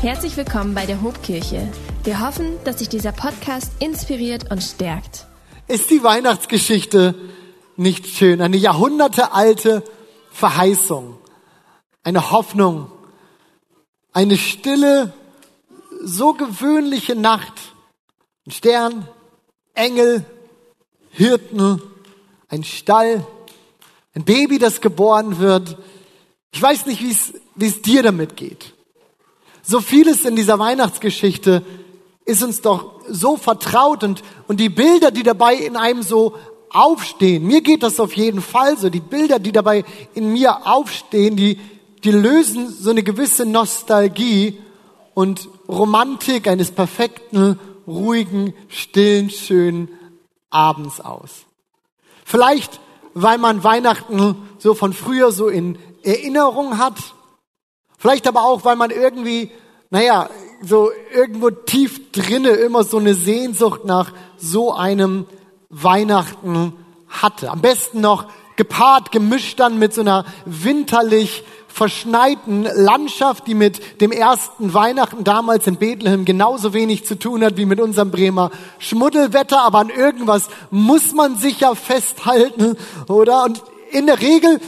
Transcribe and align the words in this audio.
Herzlich 0.00 0.34
willkommen 0.38 0.74
bei 0.74 0.86
der 0.86 1.02
Hobkirche. 1.02 1.70
Wir 2.04 2.26
hoffen, 2.26 2.56
dass 2.64 2.78
sich 2.78 2.88
dieser 2.88 3.12
Podcast 3.12 3.70
inspiriert 3.80 4.50
und 4.50 4.62
stärkt. 4.62 5.26
Ist 5.68 5.90
die 5.90 6.02
Weihnachtsgeschichte 6.02 7.14
nicht 7.76 8.06
schön? 8.06 8.40
Eine 8.40 8.56
jahrhundertealte 8.56 9.84
Verheißung, 10.32 11.18
eine 12.02 12.30
Hoffnung, 12.30 12.90
eine 14.14 14.38
stille, 14.38 15.12
so 16.02 16.32
gewöhnliche 16.32 17.14
Nacht. 17.14 17.52
Ein 18.46 18.52
Stern, 18.52 19.06
Engel, 19.74 20.24
Hirten, 21.10 21.82
ein 22.48 22.64
Stall, 22.64 23.26
ein 24.14 24.24
Baby, 24.24 24.58
das 24.58 24.80
geboren 24.80 25.40
wird. 25.40 25.76
Ich 26.52 26.62
weiß 26.62 26.86
nicht, 26.86 27.02
wie 27.02 27.66
es 27.66 27.82
dir 27.82 28.02
damit 28.02 28.38
geht. 28.38 28.72
So 29.62 29.80
vieles 29.80 30.24
in 30.24 30.36
dieser 30.36 30.58
Weihnachtsgeschichte 30.58 31.62
ist 32.24 32.42
uns 32.42 32.60
doch 32.60 33.00
so 33.08 33.36
vertraut 33.36 34.04
und, 34.04 34.22
und 34.46 34.60
die 34.60 34.68
Bilder, 34.68 35.10
die 35.10 35.22
dabei 35.22 35.54
in 35.54 35.76
einem 35.76 36.02
so 36.02 36.34
aufstehen, 36.70 37.46
mir 37.46 37.62
geht 37.62 37.82
das 37.82 37.98
auf 37.98 38.14
jeden 38.14 38.40
Fall 38.40 38.78
so, 38.78 38.88
die 38.90 39.00
Bilder, 39.00 39.38
die 39.38 39.52
dabei 39.52 39.84
in 40.14 40.32
mir 40.32 40.66
aufstehen, 40.66 41.36
die, 41.36 41.58
die 42.04 42.12
lösen 42.12 42.68
so 42.68 42.90
eine 42.90 43.02
gewisse 43.02 43.44
Nostalgie 43.44 44.58
und 45.14 45.48
Romantik 45.68 46.46
eines 46.46 46.70
perfekten, 46.70 47.58
ruhigen, 47.86 48.54
stillen, 48.68 49.30
schönen 49.30 49.88
Abends 50.50 51.00
aus. 51.00 51.46
Vielleicht, 52.24 52.80
weil 53.14 53.38
man 53.38 53.64
Weihnachten 53.64 54.36
so 54.58 54.74
von 54.74 54.92
früher 54.92 55.32
so 55.32 55.48
in 55.48 55.78
Erinnerung 56.04 56.78
hat, 56.78 56.94
vielleicht 58.00 58.26
aber 58.26 58.44
auch, 58.44 58.64
weil 58.64 58.76
man 58.76 58.90
irgendwie, 58.90 59.52
naja, 59.90 60.28
so 60.62 60.90
irgendwo 61.14 61.50
tief 61.50 62.10
drinne 62.10 62.50
immer 62.50 62.82
so 62.82 62.98
eine 62.98 63.14
Sehnsucht 63.14 63.84
nach 63.84 64.12
so 64.38 64.74
einem 64.74 65.26
Weihnachten 65.68 66.72
hatte. 67.08 67.50
Am 67.50 67.60
besten 67.60 68.00
noch 68.00 68.24
gepaart, 68.56 69.12
gemischt 69.12 69.60
dann 69.60 69.78
mit 69.78 69.94
so 69.94 70.00
einer 70.00 70.24
winterlich 70.46 71.44
verschneiten 71.68 72.64
Landschaft, 72.64 73.46
die 73.46 73.54
mit 73.54 74.00
dem 74.00 74.12
ersten 74.12 74.74
Weihnachten 74.74 75.22
damals 75.22 75.66
in 75.66 75.76
Bethlehem 75.76 76.24
genauso 76.24 76.72
wenig 76.72 77.04
zu 77.04 77.18
tun 77.18 77.44
hat 77.44 77.56
wie 77.58 77.66
mit 77.66 77.80
unserem 77.80 78.10
Bremer 78.10 78.50
Schmuddelwetter, 78.78 79.60
aber 79.62 79.78
an 79.78 79.90
irgendwas 79.90 80.48
muss 80.70 81.12
man 81.12 81.36
sich 81.36 81.60
ja 81.60 81.74
festhalten, 81.74 82.76
oder? 83.08 83.44
Und 83.44 83.62
in 83.92 84.06
der 84.06 84.20
Regel, 84.20 84.58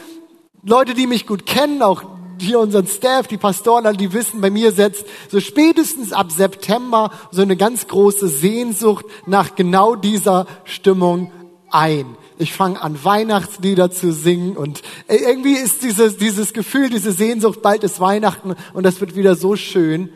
Leute, 0.62 0.94
die 0.94 1.06
mich 1.06 1.26
gut 1.26 1.44
kennen, 1.44 1.82
auch 1.82 2.02
hier 2.42 2.58
unseren 2.58 2.86
Staff, 2.86 3.26
die 3.26 3.38
Pastoren, 3.38 3.96
die 3.96 4.12
wissen, 4.12 4.40
bei 4.40 4.50
mir 4.50 4.72
setzt 4.72 5.06
so 5.30 5.40
spätestens 5.40 6.12
ab 6.12 6.30
September 6.32 7.10
so 7.30 7.42
eine 7.42 7.56
ganz 7.56 7.86
große 7.88 8.28
Sehnsucht 8.28 9.06
nach 9.26 9.54
genau 9.54 9.96
dieser 9.96 10.46
Stimmung 10.64 11.32
ein 11.70 12.16
ich 12.42 12.52
fange 12.52 12.80
an, 12.80 13.02
Weihnachtslieder 13.02 13.90
zu 13.90 14.12
singen 14.12 14.56
und 14.56 14.82
irgendwie 15.08 15.54
ist 15.54 15.82
dieses, 15.82 16.16
dieses 16.16 16.52
Gefühl, 16.52 16.90
diese 16.90 17.12
Sehnsucht, 17.12 17.62
bald 17.62 17.84
ist 17.84 18.00
Weihnachten 18.00 18.54
und 18.74 18.84
das 18.84 19.00
wird 19.00 19.14
wieder 19.14 19.36
so 19.36 19.56
schön. 19.56 20.10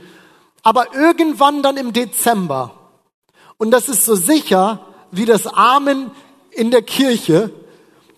Aber 0.63 0.95
irgendwann 0.95 1.63
dann 1.63 1.77
im 1.77 1.93
Dezember, 1.93 2.75
und 3.59 3.71
das 3.71 3.89
ist 3.89 4.05
so 4.05 4.17
sicher 4.17 4.87
wie 5.11 5.25
das 5.25 5.47
Amen 5.47 6.11
in 6.51 6.71
der 6.71 6.83
Kirche, 6.83 7.51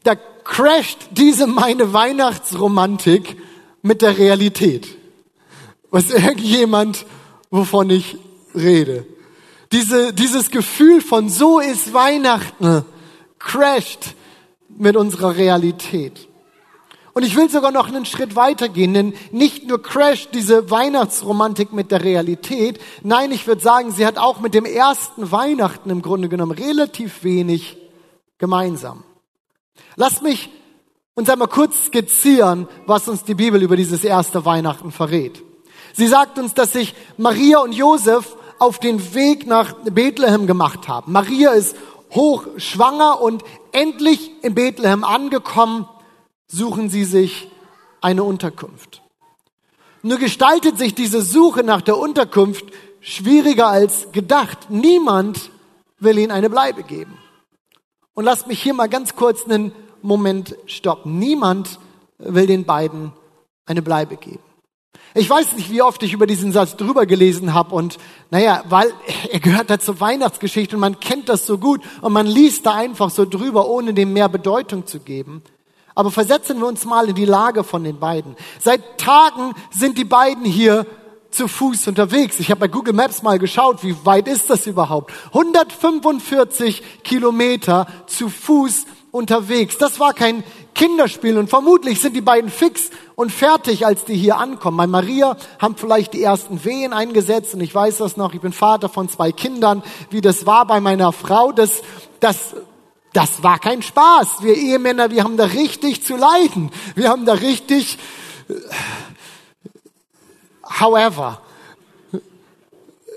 da 0.03 0.15
crasht 0.17 0.99
diese 1.13 1.47
meine 1.47 1.93
Weihnachtsromantik 1.93 3.37
mit 3.83 4.03
der 4.03 4.19
Realität. 4.19 4.89
Was 5.91 6.11
irgendjemand, 6.11 7.07
wovon 7.51 7.91
ich 7.91 8.17
rede. 8.55 9.07
Diese, 9.73 10.13
dieses 10.13 10.51
Gefühl 10.51 11.01
von 11.01 11.29
so 11.29 11.61
ist 11.61 11.93
Weihnachten 11.93 12.85
crasht 13.39 14.15
mit 14.69 14.97
unserer 14.97 15.37
Realität. 15.37 16.29
Und 17.13 17.25
ich 17.25 17.35
will 17.35 17.51
sogar 17.51 17.73
noch 17.73 17.89
einen 17.89 18.07
Schritt 18.07 18.37
weitergehen, 18.37 18.95
denn 18.95 19.15
nicht 19.33 19.67
nur 19.67 19.83
crasht 19.83 20.31
diese 20.35 20.71
Weihnachtsromantik 20.71 21.73
mit 21.73 21.91
der 21.91 22.05
Realität, 22.05 22.79
nein, 23.03 23.33
ich 23.33 23.47
würde 23.47 23.61
sagen, 23.61 23.91
sie 23.91 24.07
hat 24.07 24.19
auch 24.19 24.41
mit 24.41 24.55
dem 24.55 24.65
ersten 24.65 25.33
Weihnachten 25.33 25.91
im 25.91 26.01
Grunde 26.01 26.29
genommen 26.29 26.53
relativ 26.53 27.25
wenig 27.25 27.77
gemeinsam. 28.39 29.03
Lasst 29.97 30.23
mich 30.23 30.49
uns 31.19 31.29
einmal 31.29 31.49
kurz 31.49 31.87
skizzieren, 31.87 32.69
was 32.87 33.09
uns 33.09 33.25
die 33.25 33.35
Bibel 33.35 33.61
über 33.61 33.75
dieses 33.75 34.05
erste 34.05 34.45
Weihnachten 34.45 34.93
verrät. 34.93 35.43
Sie 35.93 36.07
sagt 36.07 36.39
uns, 36.39 36.55
dass 36.55 36.75
sich 36.75 36.95
Maria 37.17 37.59
und 37.59 37.73
Josef 37.73 38.37
auf 38.61 38.79
den 38.79 39.15
Weg 39.15 39.45
nach 39.45 39.73
Bethlehem 39.83 40.47
gemacht 40.47 40.87
haben. 40.87 41.11
Maria 41.11 41.51
ist 41.51 41.75
hochschwanger 42.13 43.21
und 43.21 43.43
endlich 43.73 44.31
in 44.45 44.55
Bethlehem 44.55 45.03
angekommen, 45.03 45.89
suchen 46.47 46.89
sie 46.89 47.03
sich 47.03 47.51
eine 48.01 48.23
Unterkunft. 48.23 49.03
Nur 50.03 50.19
gestaltet 50.19 50.79
sich 50.79 50.95
diese 50.95 51.23
Suche 51.23 51.65
nach 51.65 51.83
der 51.83 51.99
Unterkunft 51.99 52.65
schwieriger 53.01 53.67
als 53.67 54.13
gedacht. 54.13 54.71
Niemand 54.71 55.51
will 55.99 56.17
ihnen 56.17 56.31
eine 56.31 56.49
Bleibe 56.49 56.85
geben. 56.85 57.19
Und 58.15 58.25
lasst 58.25 58.47
mich 58.47 58.63
hier 58.63 58.75
mal 58.75 58.89
ganz 58.89 59.17
kurz 59.17 59.45
einen 59.45 59.73
Moment 60.03 60.57
stoppen. 60.67 61.19
Niemand 61.19 61.79
will 62.19 62.47
den 62.47 62.65
beiden 62.65 63.13
eine 63.67 63.83
Bleibe 63.83 64.17
geben. 64.17 64.41
Ich 65.15 65.29
weiß 65.29 65.55
nicht, 65.55 65.71
wie 65.71 65.83
oft 65.83 66.03
ich 66.03 66.13
über 66.13 66.27
diesen 66.27 66.53
Satz 66.53 66.77
drüber 66.77 67.07
gelesen 67.07 67.55
habe 67.55 67.75
und 67.75 67.99
naja, 68.31 68.63
weil 68.69 68.93
er 69.33 69.41
gehört 69.41 69.71
da 69.71 69.79
zur 69.79 70.01
Weihnachtsgeschichte 70.01 70.77
und 70.77 70.81
man 70.81 71.01
kennt 71.01 71.29
das 71.29 71.47
so 71.47 71.59
gut 71.59 71.81
und 72.03 72.13
man 72.13 72.27
liest 72.27 72.67
da 72.67 72.75
einfach 72.75 73.11
so 73.11 73.25
drüber, 73.25 73.69
ohne 73.69 73.95
dem 73.95 74.13
mehr 74.13 74.29
Bedeutung 74.29 74.87
zu 74.87 75.01
geben. 75.01 75.43
Aber 75.95 76.11
versetzen 76.11 76.61
wir 76.61 76.67
uns 76.67 76.85
mal 76.85 77.09
in 77.09 77.17
die 77.17 77.25
Lage 77.25 77.65
von 77.65 77.83
den 77.83 77.99
beiden. 77.99 78.37
Seit 78.61 78.99
Tagen 78.99 79.55
sind 79.71 79.99
die 79.99 80.05
beiden 80.05 80.45
hier 80.45 80.87
zu 81.31 81.49
Fuß 81.49 81.89
unterwegs. 81.89 82.39
Ich 82.39 82.51
habe 82.51 82.61
bei 82.61 82.69
Google 82.69 82.95
Maps 82.95 83.23
mal 83.23 83.39
geschaut, 83.39 83.83
wie 83.83 83.97
weit 84.05 84.29
ist 84.29 84.49
das 84.49 84.67
überhaupt? 84.67 85.13
145 85.33 87.03
Kilometer 87.03 87.87
zu 88.07 88.29
Fuß 88.29 88.87
unterwegs. 89.19 89.77
Das 89.77 89.99
war 90.01 90.15
kein 90.15 90.45
Kinderspiel 90.75 91.37
und 91.37 91.51
vermutlich 91.51 92.01
sind 92.01 92.15
die 92.15 92.21
beiden 92.21 92.51
fix 92.51 92.91
und 93.17 93.33
fertig, 93.33 93.85
als 93.85 94.05
die 94.05 94.15
hier 94.15 94.37
ankommen. 94.37 94.77
Bei 94.77 94.87
Maria 94.87 95.37
haben 95.59 95.77
vielleicht 95.77 96.15
die 96.15 96.23
ersten 96.23 96.65
Wehen 96.65 96.93
eingesetzt 96.93 97.53
und 97.55 97.61
ich 97.61 97.75
weiß 97.75 97.99
das 97.99 98.17
noch, 98.17 98.33
ich 98.33 98.41
bin 98.41 98.53
Vater 98.53 98.89
von 98.89 99.09
zwei 99.09 99.33
Kindern, 99.33 99.83
wie 100.11 100.21
das 100.21 100.47
war 100.47 100.67
bei 100.67 100.81
meiner 100.81 101.13
Frau, 101.13 101.51
das, 101.51 101.83
das, 102.21 102.55
das 103.13 103.43
war 103.43 103.59
kein 103.59 103.83
Spaß. 103.83 104.43
Wir 104.43 104.55
Ehemänner, 104.55 105.11
wir 105.11 105.25
haben 105.25 105.37
da 105.37 105.47
richtig 105.47 106.05
zu 106.07 106.17
leiden. 106.17 106.71
Wir 106.95 107.09
haben 107.09 107.27
da 107.27 107.35
richtig, 107.35 107.99
however, 110.81 111.43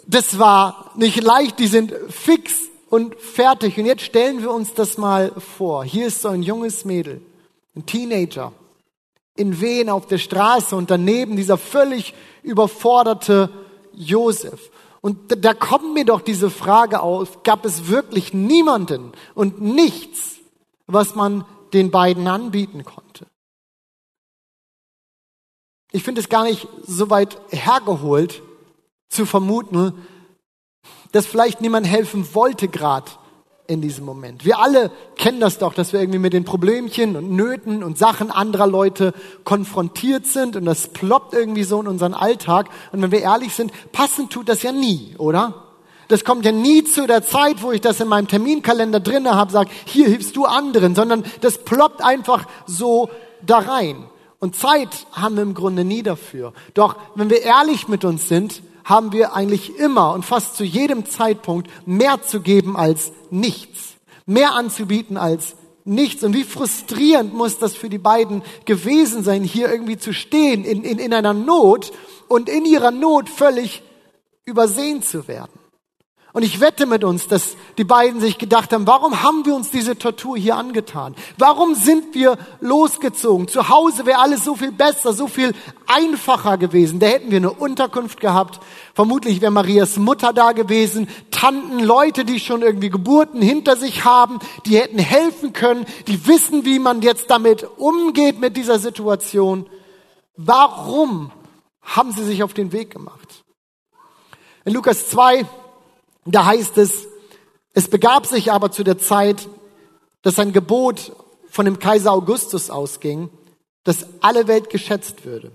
das 0.07 0.39
war 0.39 0.91
nicht 0.95 1.21
leicht, 1.21 1.59
die 1.59 1.67
sind 1.67 1.93
fix 2.09 2.70
und 2.91 3.15
fertig. 3.19 3.77
Und 3.79 3.85
jetzt 3.85 4.03
stellen 4.03 4.41
wir 4.41 4.51
uns 4.51 4.75
das 4.75 4.97
mal 4.97 5.31
vor. 5.31 5.83
Hier 5.83 6.07
ist 6.07 6.21
so 6.21 6.27
ein 6.27 6.43
junges 6.43 6.85
Mädel, 6.85 7.21
ein 7.75 7.85
Teenager, 7.87 8.53
in 9.35 9.59
Wehen 9.61 9.89
auf 9.89 10.05
der 10.05 10.19
Straße 10.19 10.75
und 10.75 10.91
daneben 10.91 11.37
dieser 11.37 11.57
völlig 11.57 12.13
überforderte 12.43 13.49
Josef. 13.93 14.69
Und 14.99 15.43
da 15.43 15.53
kommt 15.53 15.93
mir 15.93 16.05
doch 16.05 16.21
diese 16.21 16.51
Frage 16.51 17.01
auf, 17.01 17.41
gab 17.43 17.65
es 17.65 17.87
wirklich 17.87 18.33
niemanden 18.33 19.13
und 19.33 19.61
nichts, 19.61 20.35
was 20.85 21.15
man 21.15 21.45
den 21.73 21.89
beiden 21.91 22.27
anbieten 22.27 22.83
konnte? 22.83 23.25
Ich 25.93 26.03
finde 26.03 26.21
es 26.21 26.29
gar 26.29 26.43
nicht 26.43 26.67
so 26.85 27.09
weit 27.09 27.39
hergeholt 27.49 28.43
zu 29.07 29.25
vermuten, 29.25 29.93
dass 31.11 31.25
vielleicht 31.25 31.61
niemand 31.61 31.87
helfen 31.87 32.33
wollte 32.33 32.67
gerade 32.67 33.11
in 33.67 33.81
diesem 33.81 34.05
Moment. 34.05 34.43
Wir 34.43 34.59
alle 34.59 34.91
kennen 35.15 35.39
das 35.39 35.57
doch, 35.57 35.73
dass 35.73 35.93
wir 35.93 36.01
irgendwie 36.01 36.19
mit 36.19 36.33
den 36.33 36.43
Problemchen 36.43 37.15
und 37.15 37.31
Nöten 37.31 37.83
und 37.83 37.97
Sachen 37.97 38.29
anderer 38.29 38.67
Leute 38.67 39.13
konfrontiert 39.43 40.25
sind 40.25 40.55
und 40.55 40.65
das 40.65 40.89
ploppt 40.89 41.33
irgendwie 41.33 41.63
so 41.63 41.79
in 41.79 41.87
unseren 41.87 42.13
Alltag. 42.13 42.69
Und 42.91 43.01
wenn 43.01 43.11
wir 43.11 43.21
ehrlich 43.21 43.53
sind, 43.53 43.71
passend 43.91 44.31
tut 44.31 44.49
das 44.49 44.61
ja 44.63 44.71
nie, 44.71 45.15
oder? 45.17 45.67
Das 46.09 46.25
kommt 46.25 46.43
ja 46.43 46.51
nie 46.51 46.83
zu 46.83 47.07
der 47.07 47.23
Zeit, 47.23 47.63
wo 47.63 47.71
ich 47.71 47.79
das 47.79 48.01
in 48.01 48.09
meinem 48.09 48.27
Terminkalender 48.27 48.99
drinne 48.99 49.35
habe, 49.35 49.51
sag, 49.51 49.69
hier 49.85 50.07
hilfst 50.07 50.35
du 50.35 50.43
anderen, 50.43 50.93
sondern 50.93 51.23
das 51.39 51.59
ploppt 51.59 52.03
einfach 52.03 52.47
so 52.65 53.09
da 53.41 53.59
rein. 53.59 54.03
Und 54.39 54.57
Zeit 54.57 54.89
haben 55.13 55.35
wir 55.35 55.43
im 55.43 55.53
Grunde 55.53 55.85
nie 55.85 56.03
dafür. 56.03 56.51
Doch 56.73 56.97
wenn 57.15 57.29
wir 57.29 57.43
ehrlich 57.43 57.87
mit 57.87 58.03
uns 58.03 58.27
sind, 58.27 58.61
haben 58.83 59.11
wir 59.11 59.33
eigentlich 59.35 59.77
immer 59.77 60.13
und 60.13 60.25
fast 60.25 60.55
zu 60.55 60.63
jedem 60.63 61.05
Zeitpunkt 61.05 61.69
mehr 61.85 62.21
zu 62.21 62.41
geben 62.41 62.75
als 62.75 63.11
nichts, 63.29 63.95
mehr 64.25 64.53
anzubieten 64.53 65.17
als 65.17 65.55
nichts. 65.85 66.23
Und 66.23 66.33
wie 66.33 66.43
frustrierend 66.43 67.33
muss 67.33 67.59
das 67.59 67.75
für 67.75 67.89
die 67.89 67.97
beiden 67.97 68.43
gewesen 68.65 69.23
sein, 69.23 69.43
hier 69.43 69.71
irgendwie 69.71 69.97
zu 69.97 70.13
stehen 70.13 70.63
in, 70.63 70.83
in, 70.83 70.99
in 70.99 71.13
einer 71.13 71.33
Not 71.33 71.91
und 72.27 72.49
in 72.49 72.65
ihrer 72.65 72.91
Not 72.91 73.29
völlig 73.29 73.83
übersehen 74.45 75.03
zu 75.03 75.27
werden. 75.27 75.60
Und 76.33 76.43
ich 76.43 76.61
wette 76.61 76.85
mit 76.85 77.03
uns, 77.03 77.27
dass 77.27 77.57
die 77.77 77.83
beiden 77.83 78.21
sich 78.21 78.37
gedacht 78.37 78.71
haben, 78.71 78.87
warum 78.87 79.21
haben 79.21 79.45
wir 79.45 79.53
uns 79.53 79.69
diese 79.69 79.97
Tortur 79.97 80.37
hier 80.37 80.55
angetan? 80.55 81.13
Warum 81.37 81.75
sind 81.75 82.15
wir 82.15 82.37
losgezogen? 82.61 83.49
Zu 83.49 83.67
Hause 83.67 84.05
wäre 84.05 84.19
alles 84.19 84.45
so 84.45 84.55
viel 84.55 84.71
besser, 84.71 85.11
so 85.11 85.27
viel 85.27 85.53
einfacher 85.87 86.57
gewesen. 86.57 86.99
Da 86.99 87.07
hätten 87.07 87.31
wir 87.31 87.37
eine 87.37 87.51
Unterkunft 87.51 88.21
gehabt. 88.21 88.61
Vermutlich 88.93 89.41
wäre 89.41 89.51
Marias 89.51 89.97
Mutter 89.97 90.31
da 90.31 90.53
gewesen, 90.53 91.09
Tanten, 91.31 91.79
Leute, 91.79 92.23
die 92.23 92.39
schon 92.39 92.61
irgendwie 92.61 92.89
Geburten 92.89 93.41
hinter 93.41 93.75
sich 93.75 94.05
haben, 94.05 94.39
die 94.65 94.77
hätten 94.77 94.99
helfen 94.99 95.51
können, 95.51 95.85
die 96.07 96.27
wissen, 96.27 96.63
wie 96.63 96.79
man 96.79 97.01
jetzt 97.01 97.29
damit 97.29 97.67
umgeht 97.77 98.39
mit 98.39 98.55
dieser 98.55 98.79
Situation. 98.79 99.69
Warum 100.37 101.31
haben 101.81 102.13
sie 102.13 102.23
sich 102.23 102.41
auf 102.41 102.53
den 102.53 102.71
Weg 102.71 102.91
gemacht? 102.91 103.43
In 104.63 104.73
Lukas 104.73 105.09
2 105.09 105.45
da 106.25 106.45
heißt 106.45 106.77
es, 106.77 107.07
es 107.73 107.87
begab 107.87 108.25
sich 108.25 108.51
aber 108.51 108.71
zu 108.71 108.83
der 108.83 108.97
Zeit, 108.97 109.47
dass 110.21 110.39
ein 110.39 110.53
Gebot 110.53 111.13
von 111.49 111.65
dem 111.65 111.79
Kaiser 111.79 112.11
Augustus 112.11 112.69
ausging, 112.69 113.29
dass 113.83 114.05
alle 114.21 114.47
Welt 114.47 114.69
geschätzt 114.69 115.25
würde. 115.25 115.51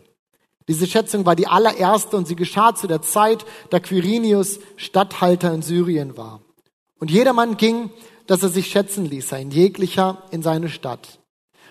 Diese 0.68 0.86
Schätzung 0.86 1.24
war 1.24 1.36
die 1.36 1.46
allererste 1.46 2.16
und 2.16 2.26
sie 2.26 2.34
geschah 2.34 2.74
zu 2.74 2.86
der 2.86 3.02
Zeit, 3.02 3.46
da 3.70 3.78
Quirinius 3.78 4.58
Statthalter 4.76 5.52
in 5.54 5.62
Syrien 5.62 6.16
war. 6.16 6.40
Und 6.98 7.10
jedermann 7.10 7.56
ging, 7.56 7.90
dass 8.26 8.42
er 8.42 8.48
sich 8.48 8.66
schätzen 8.66 9.04
ließ, 9.04 9.32
ein 9.32 9.50
jeglicher 9.50 10.22
in 10.32 10.42
seine 10.42 10.68
Stadt. 10.68 11.20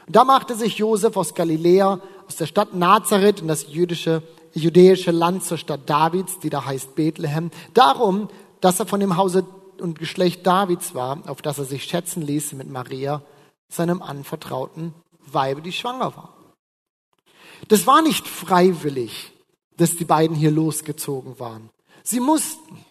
Und 0.07 0.15
da 0.15 0.23
machte 0.23 0.55
sich 0.55 0.77
Josef 0.77 1.17
aus 1.17 1.33
Galiläa, 1.33 1.99
aus 2.27 2.37
der 2.37 2.45
Stadt 2.45 2.73
Nazareth 2.73 3.41
in 3.41 3.47
das 3.47 3.67
jüdische, 3.67 4.23
jüdische 4.53 5.11
Land 5.11 5.43
zur 5.43 5.57
Stadt 5.57 5.89
Davids, 5.89 6.39
die 6.39 6.49
da 6.49 6.63
heißt 6.63 6.95
Bethlehem, 6.95 7.51
darum, 7.73 8.29
dass 8.65 8.79
er 8.79 8.87
von 8.87 8.99
dem 8.99 9.15
Hause 9.15 9.45
und 9.79 9.99
Geschlecht 9.99 10.47
Davids 10.47 10.95
war, 10.95 11.19
auf 11.27 11.43
das 11.43 11.59
er 11.59 11.65
sich 11.65 11.83
schätzen 11.83 12.23
ließ 12.23 12.53
mit 12.53 12.67
Maria, 12.67 13.21
seinem 13.69 14.01
anvertrauten 14.01 14.95
Weibe, 15.19 15.61
die 15.61 15.71
schwanger 15.71 16.17
war. 16.17 16.33
Das 17.67 17.85
war 17.85 18.01
nicht 18.01 18.27
freiwillig, 18.27 19.33
dass 19.77 19.97
die 19.97 20.03
beiden 20.03 20.35
hier 20.35 20.49
losgezogen 20.49 21.37
waren. 21.39 21.69
Sie 22.01 22.19
mussten. 22.19 22.83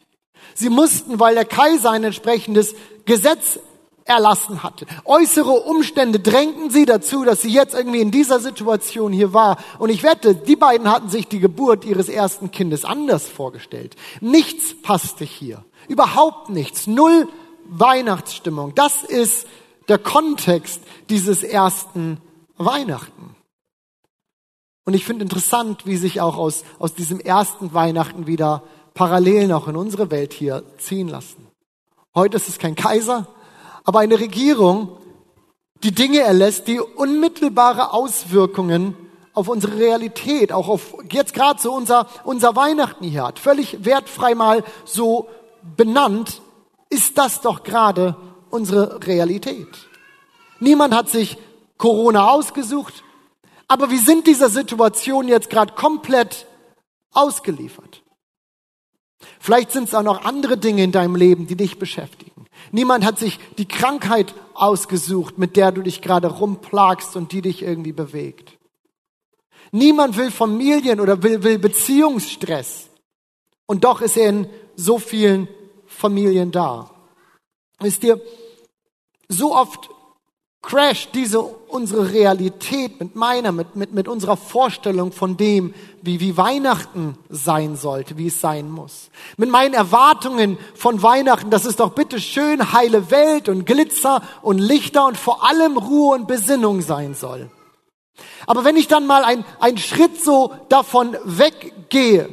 Sie 0.55 0.69
mussten, 0.69 1.19
weil 1.19 1.35
der 1.35 1.45
Kaiser 1.45 1.91
ein 1.91 2.05
entsprechendes 2.05 2.77
Gesetz 3.05 3.59
erlassen 4.05 4.63
hatte. 4.63 4.87
Äußere 5.05 5.51
Umstände 5.51 6.21
drängten 6.21 6.71
sie 6.71 6.85
dazu, 6.85 7.25
dass 7.25 7.43
sie 7.43 7.51
jetzt 7.51 7.75
irgendwie 7.75 8.01
in 8.01 8.11
dieser 8.11 8.41
Situation 8.41 9.13
hier 9.13 9.33
war. 9.33 9.59
Und 9.79 9.91
ich 9.91 10.03
wette, 10.03 10.35
die 10.35 10.57
beiden 10.57 10.91
hatten 10.91 11.09
sich 11.09 11.27
die 11.27 11.41
Geburt 11.41 11.85
ihres 11.85 12.09
ersten 12.09 12.51
Kindes 12.51 12.85
anders 12.85 13.27
vorgestellt. 13.29 13.97
Nichts 14.21 14.81
passte 14.83 15.25
hier. 15.25 15.65
Überhaupt 15.89 16.51
nichts. 16.51 16.87
Null 16.87 17.29
Weihnachtsstimmung. 17.67 18.75
Das 18.75 19.03
ist 19.03 19.47
der 19.89 19.99
Kontext 19.99 20.83
dieses 21.09 21.43
ersten 21.43 22.19
Weihnachten. 22.57 23.35
Und 24.85 24.93
ich 24.95 25.05
finde 25.05 25.23
interessant, 25.23 25.87
wie 25.87 25.97
sich 25.97 26.21
auch 26.21 26.37
aus, 26.37 26.65
aus 26.79 26.95
diesem 26.95 27.21
ersten 27.21 27.73
Weihnachten 27.73 28.27
wieder 28.27 28.63
Parallelen 28.93 29.51
auch 29.51 29.67
in 29.67 29.77
unsere 29.77 30.11
Welt 30.11 30.33
hier 30.35 30.63
ziehen 30.79 31.09
lassen. 31.09 31.49
Heute 32.15 32.37
ist 32.37 32.49
es 32.49 32.59
kein 32.59 32.77
Kaiser, 32.77 33.27
aber 33.85 34.01
eine 34.01 34.19
Regierung, 34.19 34.99
die 35.83 35.93
Dinge 35.93 36.21
erlässt, 36.21 36.67
die 36.67 36.81
unmittelbare 36.81 37.93
Auswirkungen 37.93 38.97
auf 39.35 39.49
unsere 39.49 39.77
Realität, 39.77 40.53
auch 40.53 40.69
auf 40.69 40.97
jetzt 41.11 41.35
gerade 41.35 41.61
so 41.61 41.73
unser, 41.73 42.07
unser 42.25 42.57
Weihnachten 42.57 43.05
hier 43.05 43.25
hat. 43.25 43.39
Völlig 43.39 43.85
wertfrei 43.85 44.35
mal 44.35 44.65
so 44.85 45.29
benannt, 45.77 46.41
ist 46.89 47.19
das 47.19 47.41
doch 47.41 47.63
gerade 47.65 48.17
unsere 48.51 49.05
Realität. 49.07 49.69
Niemand 50.61 50.95
hat 50.95 51.11
sich 51.11 51.37
Corona 51.77 52.31
ausgesucht, 52.31 53.03
aber 53.67 53.91
wir 53.91 53.99
sind 53.99 54.27
dieser 54.27 54.49
Situation 54.49 55.29
jetzt 55.29 55.51
gerade 55.51 55.75
komplett 55.75 56.47
ausgeliefert. 57.13 58.03
Vielleicht 59.41 59.73
sind 59.73 59.89
es 59.89 59.95
auch 59.95 60.03
noch 60.03 60.25
andere 60.25 60.57
Dinge 60.57 60.85
in 60.85 60.93
deinem 60.93 61.17
Leben, 61.17 61.47
die 61.47 61.57
dich 61.57 61.79
beschäftigen. 61.79 62.24
Niemand 62.73 63.05
hat 63.05 63.19
sich 63.19 63.39
die 63.59 63.69
Krankheit 63.69 64.35
ausgesucht, 64.55 65.39
mit 65.39 65.57
der 65.57 65.73
du 65.73 65.83
dich 65.83 66.03
gerade 66.03 66.29
rumplagst 66.29 67.17
und 67.17 67.33
die 67.33 67.43
dich 67.43 67.63
irgendwie 67.63 67.93
bewegt. 67.93 68.59
Niemand 69.73 70.17
will 70.17 70.31
Familien 70.31 71.01
oder 71.01 71.23
will, 71.23 71.43
will 71.43 71.59
Beziehungsstress. 71.59 72.89
Und 73.67 73.85
doch 73.85 74.01
ist 74.01 74.17
er 74.17 74.29
in 74.29 74.49
so 74.77 74.99
vielen 74.99 75.49
Familien 75.87 76.51
da. 76.51 76.91
Wisst 77.81 78.05
ihr, 78.05 78.21
so 79.29 79.55
oft 79.55 79.91
crasht 80.65 81.11
diese 81.15 81.41
unsere 81.41 82.13
Realität 82.13 83.01
mit 83.01 83.17
meiner, 83.17 83.53
mit, 83.53 83.77
mit, 83.77 83.93
mit 83.93 84.09
unserer 84.09 84.37
Vorstellung 84.37 85.13
von 85.13 85.37
dem, 85.37 85.75
wie, 86.03 86.21
wie 86.21 86.37
Weihnachten 86.37 87.19
sein 87.29 87.77
sollte, 87.77 88.17
wie 88.17 88.29
es 88.29 88.41
sein 88.41 88.71
muss. 88.71 89.11
Mit 89.37 89.51
meinen 89.51 89.75
Erwartungen 89.75 90.59
von 90.75 91.03
Weihnachten, 91.03 91.51
dass 91.51 91.65
es 91.65 91.77
doch 91.77 91.91
bitte 91.91 92.21
schön 92.21 92.73
heile 92.73 93.11
Welt 93.11 93.49
und 93.49 93.67
Glitzer 93.67 94.23
und 94.43 94.59
Lichter 94.59 95.07
und 95.07 95.17
vor 95.17 95.49
allem 95.49 95.77
Ruhe 95.77 96.15
und 96.15 96.27
Besinnung 96.27 96.81
sein 96.81 97.15
soll. 97.15 97.51
Aber 98.47 98.65
wenn 98.65 98.77
ich 98.77 98.89
dann 98.89 99.07
mal 99.07 99.25
ein, 99.25 99.45
einen 99.61 99.79
Schritt 99.79 100.23
so 100.23 100.55
davon 100.69 101.17
weggehe 101.25 102.29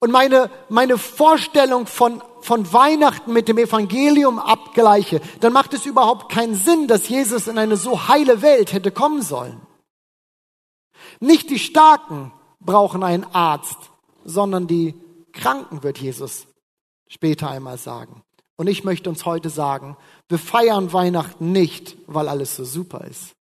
und 0.00 0.10
meine, 0.10 0.50
meine 0.68 0.98
Vorstellung 0.98 1.86
von 1.86 2.22
von 2.40 2.72
Weihnachten 2.72 3.32
mit 3.32 3.48
dem 3.48 3.58
Evangelium 3.58 4.38
abgleiche, 4.38 5.20
dann 5.40 5.52
macht 5.52 5.74
es 5.74 5.86
überhaupt 5.86 6.32
keinen 6.32 6.54
Sinn, 6.54 6.88
dass 6.88 7.08
Jesus 7.08 7.46
in 7.46 7.58
eine 7.58 7.76
so 7.76 8.08
heile 8.08 8.42
Welt 8.42 8.72
hätte 8.72 8.90
kommen 8.90 9.22
sollen. 9.22 9.60
Nicht 11.20 11.50
die 11.50 11.58
Starken 11.58 12.32
brauchen 12.60 13.02
einen 13.02 13.24
Arzt, 13.24 13.78
sondern 14.24 14.66
die 14.66 14.94
Kranken, 15.32 15.82
wird 15.82 15.98
Jesus 15.98 16.46
später 17.08 17.50
einmal 17.50 17.78
sagen. 17.78 18.22
Und 18.56 18.66
ich 18.66 18.84
möchte 18.84 19.08
uns 19.08 19.24
heute 19.24 19.48
sagen, 19.48 19.96
wir 20.28 20.38
feiern 20.38 20.92
Weihnachten 20.92 21.52
nicht, 21.52 21.96
weil 22.06 22.28
alles 22.28 22.56
so 22.56 22.64
super 22.64 23.04
ist, 23.04 23.34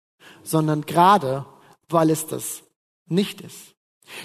sondern 0.43 0.85
gerade, 0.85 1.45
weil 1.89 2.09
es 2.09 2.27
das 2.27 2.63
nicht 3.07 3.41
ist. 3.41 3.75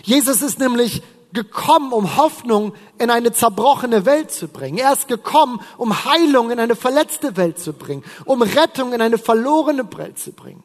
Jesus 0.02 0.40
ist 0.40 0.58
nämlich 0.58 1.02
gekommen, 1.34 1.92
um 1.92 2.16
Hoffnung 2.16 2.72
in 2.98 3.10
eine 3.10 3.32
zerbrochene 3.32 4.06
Welt 4.06 4.30
zu 4.30 4.48
bringen. 4.48 4.78
Er 4.78 4.92
ist 4.92 5.08
gekommen, 5.08 5.60
um 5.76 6.04
Heilung 6.04 6.50
in 6.50 6.60
eine 6.60 6.76
verletzte 6.76 7.36
Welt 7.36 7.58
zu 7.58 7.72
bringen, 7.74 8.04
um 8.24 8.40
Rettung 8.40 8.92
in 8.92 9.02
eine 9.02 9.18
verlorene 9.18 9.86
Welt 9.96 10.18
zu 10.18 10.32
bringen. 10.32 10.64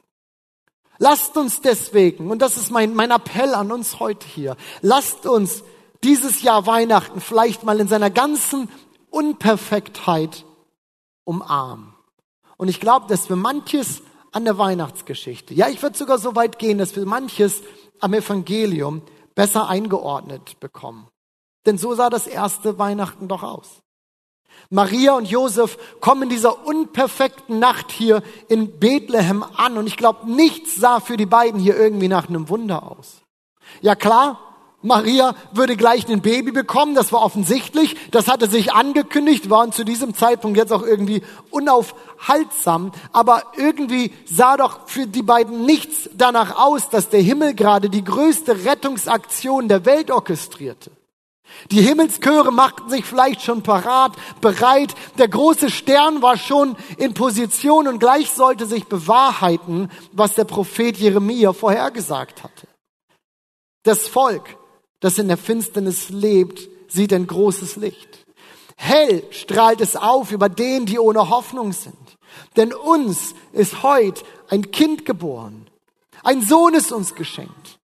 Lasst 0.99 1.37
uns 1.37 1.61
deswegen, 1.61 2.29
und 2.29 2.41
das 2.41 2.57
ist 2.57 2.71
mein, 2.71 2.93
mein 2.93 3.11
Appell 3.11 3.55
an 3.55 3.71
uns 3.71 3.99
heute 3.99 4.27
hier, 4.27 4.55
lasst 4.81 5.25
uns 5.25 5.63
dieses 6.03 6.41
Jahr 6.41 6.65
Weihnachten 6.65 7.19
vielleicht 7.19 7.63
mal 7.63 7.79
in 7.79 7.87
seiner 7.87 8.09
ganzen 8.09 8.69
Unperfektheit 9.09 10.45
umarmen. 11.23 11.93
Und 12.57 12.67
ich 12.67 12.79
glaube, 12.79 13.07
dass 13.07 13.29
wir 13.29 13.35
manches 13.35 14.01
an 14.31 14.45
der 14.45 14.57
Weihnachtsgeschichte, 14.57 15.53
ja, 15.53 15.69
ich 15.69 15.81
würde 15.81 15.97
sogar 15.97 16.19
so 16.19 16.35
weit 16.35 16.59
gehen, 16.59 16.77
dass 16.77 16.95
wir 16.95 17.05
manches 17.05 17.61
am 17.99 18.13
Evangelium 18.13 19.01
besser 19.39 19.69
eingeordnet 19.69 20.59
bekommen. 20.59 21.07
Denn 21.65 21.77
so 21.77 21.95
sah 21.95 22.09
das 22.09 22.27
erste 22.27 22.77
Weihnachten 22.77 23.29
doch 23.29 23.41
aus. 23.41 23.79
Maria 24.69 25.13
und 25.13 25.29
Josef 25.29 25.77
kommen 26.01 26.23
in 26.23 26.29
dieser 26.29 26.65
unperfekten 26.67 27.57
Nacht 27.57 27.89
hier 27.89 28.21
in 28.49 28.81
Bethlehem 28.81 29.43
an 29.43 29.77
und 29.77 29.87
ich 29.87 29.95
glaube, 29.95 30.29
nichts 30.29 30.75
sah 30.75 30.99
für 30.99 31.15
die 31.15 31.25
beiden 31.25 31.57
hier 31.57 31.77
irgendwie 31.77 32.09
nach 32.09 32.27
einem 32.27 32.49
Wunder 32.49 32.91
aus. 32.91 33.21
Ja 33.79 33.95
klar, 33.95 34.48
Maria 34.81 35.35
würde 35.51 35.75
gleich 35.75 36.07
ein 36.07 36.21
Baby 36.21 36.51
bekommen, 36.51 36.95
das 36.95 37.11
war 37.11 37.21
offensichtlich, 37.21 37.97
das 38.11 38.29
hatte 38.29 38.49
sich 38.49 38.71
angekündigt, 38.71 39.49
war 39.49 39.69
zu 39.71 39.83
diesem 39.83 40.13
Zeitpunkt 40.15 40.57
jetzt 40.57 40.71
auch 40.71 40.83
irgendwie 40.83 41.21
unaufhaltsam, 41.49 42.93
aber 43.11 43.43
irgendwie 43.57 44.13
sah 44.25 44.55
doch 44.55 44.87
für 44.87 45.05
die 45.05 45.21
beiden 45.21 45.65
nichts 45.65 46.09
danach 46.15 46.57
aus, 46.57 46.89
dass 46.89 47.09
der 47.09 47.21
Himmel 47.21 47.55
gerade 47.55 47.89
die 47.89 48.03
größte 48.03 48.63
Rettungsaktion 48.63 49.67
der 49.67 49.85
Welt 49.85 50.11
orchestrierte. 50.11 50.91
Die 51.71 51.81
Himmelschöre 51.81 52.53
machten 52.53 52.89
sich 52.89 53.03
vielleicht 53.03 53.41
schon 53.41 53.63
parat, 53.63 54.13
bereit, 54.39 54.93
der 55.17 55.27
große 55.27 55.69
Stern 55.69 56.21
war 56.21 56.37
schon 56.37 56.77
in 56.97 57.13
Position 57.13 57.87
und 57.87 57.99
gleich 57.99 58.31
sollte 58.31 58.65
sich 58.65 58.85
bewahrheiten, 58.85 59.89
was 60.13 60.35
der 60.35 60.45
Prophet 60.45 60.95
Jeremia 60.95 61.51
vorhergesagt 61.51 62.43
hatte. 62.43 62.67
Das 63.83 64.07
Volk 64.07 64.58
das 64.99 65.17
in 65.17 65.27
der 65.27 65.37
Finsternis 65.37 66.09
lebt, 66.09 66.69
sieht 66.87 67.13
ein 67.13 67.27
großes 67.27 67.75
Licht. 67.77 68.25
Hell 68.75 69.23
strahlt 69.31 69.81
es 69.81 69.95
auf 69.95 70.31
über 70.31 70.49
denen, 70.49 70.85
die 70.85 70.99
ohne 70.99 71.29
Hoffnung 71.29 71.73
sind. 71.73 71.97
Denn 72.55 72.73
uns 72.73 73.35
ist 73.51 73.83
heute 73.83 74.23
ein 74.49 74.71
Kind 74.71 75.05
geboren. 75.05 75.69
Ein 76.23 76.41
Sohn 76.41 76.73
ist 76.73 76.91
uns 76.91 77.15
geschenkt. 77.15 77.79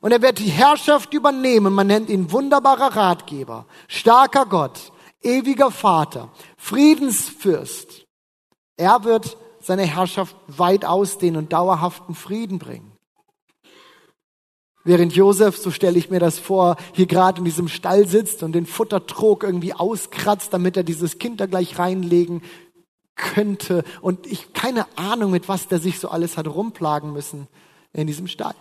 Und 0.00 0.12
er 0.12 0.22
wird 0.22 0.38
die 0.38 0.50
Herrschaft 0.50 1.14
übernehmen. 1.14 1.74
Man 1.74 1.86
nennt 1.86 2.10
ihn 2.10 2.30
wunderbarer 2.30 2.94
Ratgeber, 2.94 3.66
starker 3.88 4.46
Gott, 4.46 4.92
ewiger 5.22 5.70
Vater, 5.70 6.30
Friedensfürst. 6.56 8.06
Er 8.76 9.04
wird 9.04 9.36
seine 9.60 9.84
Herrschaft 9.84 10.36
weit 10.46 10.84
ausdehnen 10.84 11.38
und 11.38 11.52
dauerhaften 11.52 12.14
Frieden 12.14 12.58
bringen. 12.58 12.93
Während 14.86 15.14
Josef, 15.14 15.56
so 15.56 15.70
stelle 15.70 15.98
ich 15.98 16.10
mir 16.10 16.20
das 16.20 16.38
vor, 16.38 16.76
hier 16.92 17.06
gerade 17.06 17.38
in 17.38 17.46
diesem 17.46 17.68
Stall 17.68 18.06
sitzt 18.06 18.42
und 18.42 18.52
den 18.52 18.66
Futtertrog 18.66 19.42
irgendwie 19.42 19.72
auskratzt, 19.72 20.52
damit 20.52 20.76
er 20.76 20.84
dieses 20.84 21.18
Kind 21.18 21.40
da 21.40 21.46
gleich 21.46 21.78
reinlegen 21.78 22.42
könnte. 23.16 23.82
Und 24.02 24.26
ich 24.26 24.52
keine 24.52 24.86
Ahnung, 24.98 25.30
mit 25.30 25.48
was 25.48 25.68
der 25.68 25.80
sich 25.80 25.98
so 25.98 26.08
alles 26.08 26.36
hat 26.36 26.46
rumplagen 26.46 27.14
müssen 27.14 27.48
in 27.94 28.06
diesem 28.06 28.28
Stall. 28.28 28.54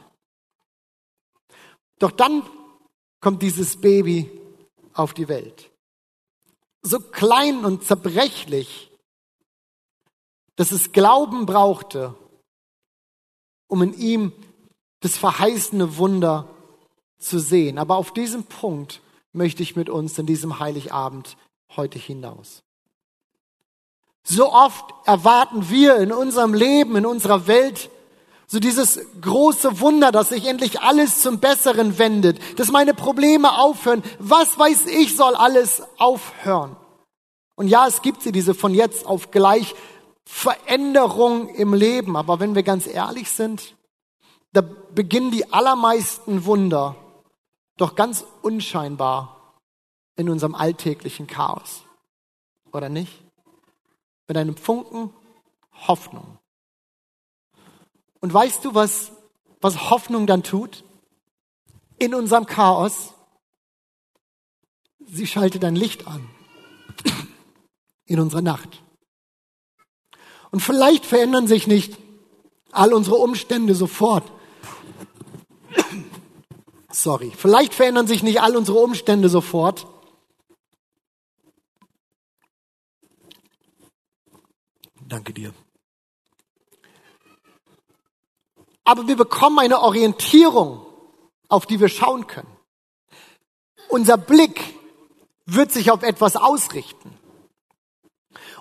Doch 2.00 2.12
dann 2.12 2.44
kommt 3.20 3.42
dieses 3.42 3.82
Baby 3.82 4.32
auf 4.94 5.14
die 5.14 5.28
Welt. 5.28 5.72
So 6.84 7.00
klein 7.00 7.66
und 7.66 7.84
zerbrechlich, 7.84 8.92
dass 10.56 10.72
es 10.72 10.94
Glauben 10.94 11.46
brauchte, 11.46 12.16
um 13.68 13.82
in 13.82 13.94
ihm 13.94 14.32
das 15.04 15.18
verheißene 15.18 15.98
Wunder 15.98 16.48
zu 17.20 17.38
sehen. 17.38 17.78
Aber 17.78 17.98
auf 17.98 18.12
diesen 18.12 18.46
Punkt 18.46 19.02
möchte 19.34 19.62
ich 19.62 19.76
mit 19.76 19.90
uns 19.90 20.18
in 20.18 20.26
diesem 20.26 20.60
Heiligabend 20.60 21.36
heute 21.76 22.00
hinaus. 22.00 22.64
So 24.24 24.54
oft 24.54 24.94
erwarten 25.06 25.70
wir 25.70 25.98
in 25.98 26.14
unserem 26.14 26.54
Leben, 26.54 26.96
in 26.96 27.06
unserer 27.06 27.48
Welt, 27.48 27.90
so 28.48 28.60
dieses 28.60 29.00
große 29.20 29.82
Wunder, 29.82 30.14
dass 30.14 30.30
sich 30.30 30.46
endlich 30.46 30.80
alles 30.80 31.22
zum 31.22 31.40
Besseren 31.40 31.98
wendet, 31.98 32.40
dass 32.58 32.72
meine 32.72 32.94
Probleme 32.94 33.58
aufhören. 33.58 34.04
Was 34.20 34.58
weiß 34.58 34.86
ich, 34.86 35.18
soll 35.18 35.36
alles 35.36 35.84
aufhören. 35.98 36.78
Und 37.56 37.68
ja, 37.68 37.88
es 37.88 38.02
gibt 38.02 38.22
sie, 38.22 38.32
diese 38.32 38.54
von 38.54 38.74
jetzt 38.74 39.06
auf 39.06 39.32
gleich 39.32 39.76
Veränderung 40.24 41.50
im 41.50 41.74
Leben. 41.74 42.16
Aber 42.16 42.40
wenn 42.40 42.56
wir 42.56 42.64
ganz 42.64 42.88
ehrlich 42.88 43.30
sind, 43.32 43.76
da 44.54 44.62
beginnen 44.62 45.32
die 45.32 45.52
allermeisten 45.52 46.46
Wunder 46.46 46.96
doch 47.78 47.96
ganz 47.96 48.24
unscheinbar 48.44 49.60
in 50.16 50.30
unserem 50.30 50.54
alltäglichen 50.54 51.28
Chaos. 51.28 51.84
Oder 52.72 52.90
nicht? 52.90 53.12
Mit 54.28 54.38
einem 54.38 54.56
Funken 54.56 55.12
Hoffnung. 55.88 56.38
Und 58.20 58.34
weißt 58.34 58.64
du, 58.64 58.76
was, 58.76 59.12
was 59.60 59.90
Hoffnung 59.90 60.28
dann 60.28 60.44
tut? 60.44 60.84
In 61.98 62.14
unserem 62.14 62.46
Chaos. 62.46 63.14
Sie 65.06 65.28
schaltet 65.28 65.66
ein 65.66 65.76
Licht 65.76 66.08
an. 66.08 66.30
In 68.06 68.20
unserer 68.20 68.42
Nacht. 68.42 68.84
Und 70.52 70.60
vielleicht 70.60 71.06
verändern 71.06 71.48
sich 71.48 71.66
nicht 71.66 71.98
all 72.72 72.94
unsere 72.94 73.16
Umstände 73.16 73.74
sofort. 73.74 74.32
Sorry. 77.04 77.34
Vielleicht 77.36 77.74
verändern 77.74 78.08
sich 78.08 78.24
nicht 78.24 78.40
all 78.40 78.56
unsere 78.56 78.78
Umstände 78.78 79.28
sofort. 79.28 79.86
Danke 85.02 85.34
dir. 85.34 85.54
Aber 88.86 89.06
wir 89.06 89.18
bekommen 89.18 89.60
eine 89.60 89.82
Orientierung, 89.82 90.86
auf 91.50 91.66
die 91.66 91.82
wir 91.82 91.90
schauen 91.90 92.26
können. 92.26 92.56
Unser 93.90 94.16
Blick 94.16 94.62
wird 95.46 95.74
sich 95.74 95.92
auf 95.92 96.04
etwas 96.04 96.38
ausrichten. 96.38 97.20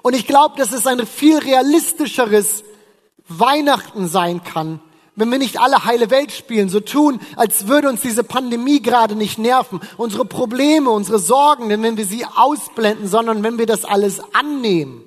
Und 0.03 0.15
ich 0.15 0.27
glaube, 0.27 0.57
dass 0.57 0.73
es 0.73 0.89
ein 0.89 1.07
viel 1.07 1.39
realistischeres 1.39 2.65
Weihnachten 3.29 4.09
sein 4.09 4.43
kann, 4.43 4.81
wenn 5.15 5.31
wir 5.31 5.39
nicht 5.39 5.61
alle 5.61 5.85
heile 5.85 6.11
Welt 6.11 6.33
spielen, 6.33 6.69
so 6.69 6.81
tun, 6.81 7.21
als 7.37 7.67
würde 7.67 7.89
uns 7.89 8.01
diese 8.01 8.25
Pandemie 8.25 8.81
gerade 8.81 9.15
nicht 9.15 9.39
nerven, 9.39 9.81
unsere 9.99 10.25
Probleme, 10.25 10.91
unsere 10.91 11.19
Sorgen, 11.19 11.69
denn 11.69 11.83
wenn 11.83 11.99
wir 11.99 12.07
sie 12.07 12.25
ausblenden, 12.25 13.07
sondern 13.07 13.43
wenn 13.43 13.59
wir 13.59 13.67
das 13.67 13.85
alles 13.85 14.21
annehmen, 14.33 15.05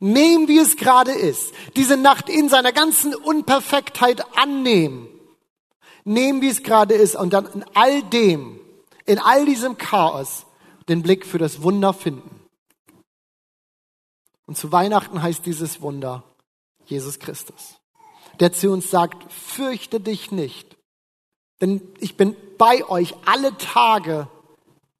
nehmen, 0.00 0.48
wie 0.48 0.58
es 0.58 0.76
gerade 0.76 1.12
ist, 1.12 1.54
diese 1.76 1.96
Nacht 1.96 2.28
in 2.28 2.48
seiner 2.48 2.72
ganzen 2.72 3.14
Unperfektheit 3.14 4.24
annehmen, 4.36 5.08
nehmen, 6.04 6.42
wie 6.42 6.48
es 6.48 6.64
gerade 6.64 6.94
ist 6.94 7.14
und 7.14 7.32
dann 7.32 7.46
in 7.46 7.64
all 7.74 8.02
dem, 8.02 8.58
in 9.06 9.20
all 9.20 9.44
diesem 9.46 9.78
Chaos 9.78 10.46
den 10.88 11.02
Blick 11.02 11.24
für 11.26 11.38
das 11.38 11.62
Wunder 11.62 11.92
finden. 11.92 12.40
Und 14.46 14.58
zu 14.58 14.72
Weihnachten 14.72 15.22
heißt 15.22 15.46
dieses 15.46 15.80
Wunder 15.80 16.24
Jesus 16.86 17.20
Christus 17.20 17.81
der 18.40 18.52
zu 18.52 18.70
uns 18.70 18.90
sagt, 18.90 19.32
fürchte 19.32 20.00
dich 20.00 20.30
nicht, 20.32 20.76
denn 21.60 21.80
ich 22.00 22.16
bin 22.16 22.36
bei 22.58 22.88
euch 22.88 23.14
alle 23.24 23.56
Tage 23.56 24.28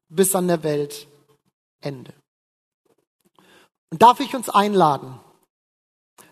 bis 0.09 0.35
an 0.35 0.49
der 0.49 0.63
Weltende. 0.63 2.13
Und 3.91 4.01
darf 4.01 4.21
ich 4.21 4.35
uns 4.35 4.49
einladen, 4.49 5.21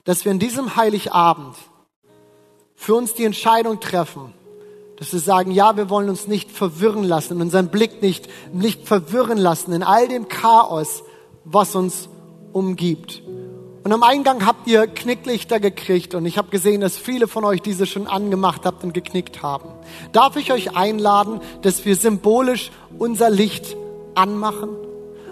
dass 0.04 0.25
wir 0.25 0.33
in 0.33 0.38
diesem 0.38 0.76
Heiligabend 0.76 1.57
für 2.75 2.95
uns 2.95 3.14
die 3.14 3.25
Entscheidung 3.25 3.80
treffen, 3.80 4.33
dass 4.97 5.12
wir 5.12 5.21
sagen, 5.21 5.50
ja, 5.50 5.76
wir 5.76 5.90
wollen 5.90 6.09
uns 6.09 6.26
nicht 6.26 6.50
verwirren 6.50 7.04
lassen, 7.04 7.40
unseren 7.40 7.69
Blick 7.69 8.02
nicht, 8.02 8.28
nicht 8.52 8.87
verwirren 8.87 9.38
lassen 9.38 9.73
in 9.73 9.83
all 9.83 10.09
dem 10.09 10.28
Chaos, 10.28 11.02
was 11.45 11.75
uns 11.75 12.09
umgibt. 12.52 13.23
Und 13.83 13.93
am 13.93 14.03
Eingang 14.03 14.45
habt 14.45 14.67
ihr 14.67 14.87
Knicklichter 14.87 15.59
gekriegt 15.59 16.15
und 16.15 16.27
ich 16.27 16.37
habe 16.37 16.51
gesehen, 16.51 16.83
dass 16.83 16.99
viele 16.99 17.27
von 17.27 17.45
euch 17.45 17.63
diese 17.63 17.87
schon 17.87 18.07
angemacht 18.07 18.63
habt 18.67 18.85
und 18.85 18.93
geknickt 18.93 19.43
haben. 19.43 19.71
Darf 20.13 20.37
ich 20.37 20.53
euch 20.53 20.77
einladen, 20.77 21.41
dass 21.63 21.87
wir 21.87 21.97
symbolisch 21.97 22.71
unser 22.99 23.31
Licht 23.31 23.77
anmachen, 24.15 24.69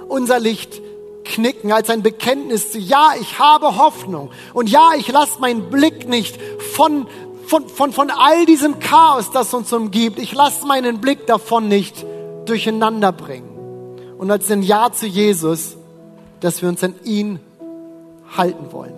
unser 0.08 0.40
Licht 0.40 0.80
knicken 1.24 1.72
als 1.72 1.90
ein 1.90 2.02
Bekenntnis 2.02 2.72
zu, 2.72 2.78
ja, 2.78 3.10
ich 3.20 3.38
habe 3.38 3.76
Hoffnung 3.76 4.30
und 4.54 4.70
ja, 4.70 4.92
ich 4.96 5.08
lasse 5.08 5.40
meinen 5.40 5.68
Blick 5.68 6.08
nicht 6.08 6.40
von, 6.72 7.06
von, 7.46 7.68
von, 7.68 7.92
von 7.92 8.10
all 8.10 8.46
diesem 8.46 8.78
Chaos, 8.78 9.30
das 9.30 9.52
uns 9.52 9.70
umgibt, 9.74 10.18
ich 10.18 10.32
lasse 10.32 10.66
meinen 10.66 11.02
Blick 11.02 11.26
davon 11.26 11.68
nicht 11.68 12.06
durcheinander 12.46 13.12
bringen. 13.12 13.50
Und 14.16 14.30
als 14.30 14.50
ein 14.50 14.62
Ja 14.62 14.90
zu 14.90 15.06
Jesus, 15.06 15.76
dass 16.40 16.62
wir 16.62 16.70
uns 16.70 16.82
an 16.82 16.94
ihn 17.04 17.40
halten 18.36 18.72
wollen. 18.72 18.94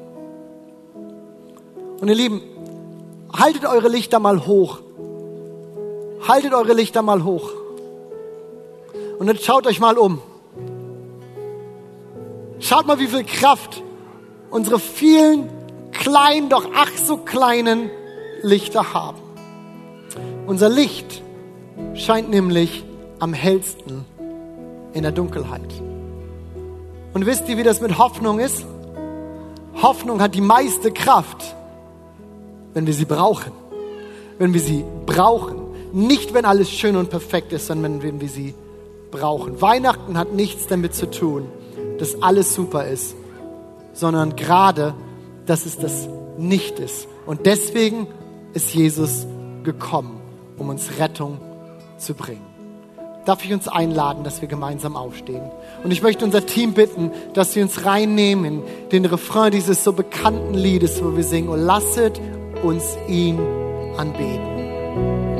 Und 2.01 2.09
ihr 2.09 2.15
Lieben, 2.15 2.41
haltet 3.33 3.65
eure 3.65 3.89
Lichter 3.89 4.19
mal 4.19 4.47
hoch. 4.47 4.81
Haltet 6.27 6.55
eure 6.55 6.73
Lichter 6.73 7.03
mal 7.03 7.25
hoch. 7.25 7.51
Und 9.19 9.29
jetzt 9.29 9.45
schaut 9.45 9.67
euch 9.67 9.81
mal 9.81 9.99
um. 9.99 10.21
Schaut 12.59 12.87
mal, 12.87 12.99
wie 12.99 13.07
viel 13.07 13.25
Kraft 13.25 13.83
unsere 14.51 14.79
vielen 14.79 15.49
kleinen, 15.93 16.49
doch 16.49 16.69
ach 16.75 16.91
so 16.97 17.17
kleinen 17.17 17.91
Lichter 18.43 18.95
haben. 18.95 19.19
Unser 20.47 20.69
Licht 20.69 21.23
scheint 21.95 22.31
nämlich 22.31 22.85
am 23.19 23.33
hellsten 23.33 24.05
in 24.93 25.03
der 25.03 25.13
Dunkelheit. 25.13 25.73
Und 27.13 27.27
wisst 27.27 27.49
ihr, 27.49 27.57
wie 27.57 27.63
das 27.63 27.81
mit 27.81 27.99
Hoffnung 27.99 28.41
ist? 28.41 28.65
Hoffnung 29.83 30.21
hat 30.21 30.35
die 30.35 30.41
meiste 30.41 30.93
Kraft, 30.93 31.55
wenn 32.75 32.87
wir 32.87 32.95
sie 32.95 33.05
brauchen. 33.05 33.53
Wenn 34.39 34.55
wir 34.55 34.61
sie 34.61 34.85
brauchen. 35.07 35.59
Nicht, 35.93 36.35
wenn 36.35 36.45
alles 36.45 36.71
schön 36.71 36.97
und 36.97 37.11
perfekt 37.11 37.53
ist, 37.53 37.67
sondern 37.67 38.03
wenn 38.03 38.21
wir 38.21 38.29
sie 38.29 38.55
brauchen. 39.11 39.61
Weihnachten 39.61 40.17
hat 40.17 40.33
nichts 40.33 40.67
damit 40.67 40.95
zu 40.95 41.11
tun, 41.11 41.49
dass 41.99 42.23
alles 42.23 42.55
super 42.55 42.87
ist, 42.87 43.15
sondern 43.93 44.37
gerade, 44.37 44.95
dass 45.47 45.67
es 45.67 45.79
das 45.79 46.09
nicht 46.39 46.79
ist. 46.79 47.09
Und 47.27 47.47
deswegen 47.47 48.07
ist 48.55 48.73
Jesus 48.73 49.27
gekommen, 49.65 50.21
um 50.59 50.69
uns 50.69 50.99
Rettung 50.99 51.39
zu 51.99 52.15
bringen 52.15 52.50
darf 53.25 53.45
ich 53.45 53.53
uns 53.53 53.69
einladen, 53.69 54.25
dass 54.25 54.41
wir 54.41 54.49
gemeinsam 54.49 54.97
aufstehen. 54.97 55.51
Und 55.85 55.91
ich 55.91 56.03
möchte 56.03 56.25
unser 56.25 56.47
Team 56.47 56.73
bitten, 56.75 57.13
dass 57.35 57.53
sie 57.53 57.63
uns 57.63 57.85
reinnehmen 57.85 58.45
in 58.45 58.63
den 58.91 59.05
Refrain 59.05 59.53
dieses 59.53 59.85
so 59.85 59.93
bekannten 59.93 60.55
Liedes, 60.55 61.03
wo 61.03 61.17
wir 61.17 61.25
singen, 61.25 61.49
und 61.49 61.61
lasset 61.61 62.21
uns 62.63 62.97
ihn 63.09 63.39
anbeten. 63.97 65.40